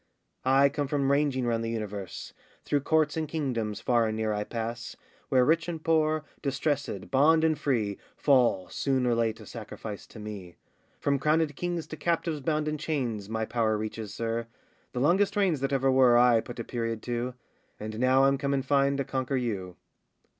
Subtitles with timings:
[0.45, 2.33] I come from ranging round the universe,
[2.65, 4.95] Through courts and kingdoms far and near I pass,
[5.29, 10.17] Where rich and poor, distressèd, bond and free, Fall soon or late a sacrifice to
[10.17, 10.55] me.
[10.99, 14.47] From crownèd kings to captives bound in chains My power reaches, sir;
[14.91, 17.35] the longest reigns That ever were, I put a period to;
[17.79, 19.75] And now I'm come in fine to conquer you.